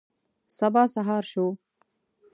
[0.57, 1.45] سبا سهار شو.